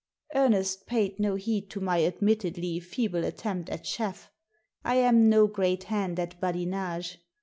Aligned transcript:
Ernest 0.33 0.87
paid 0.87 1.19
no 1.19 1.35
heed 1.35 1.69
to 1.69 1.79
my 1.79 2.03
admittedly 2.03 2.79
feeble 2.79 3.23
attempt 3.23 3.69
at 3.69 3.83
chaff. 3.83 4.31
I 4.83 4.95
am 4.95 5.29
no 5.29 5.45
great 5.45 5.83
hand 5.83 6.19
at 6.19 6.41
badinage. 6.41 7.19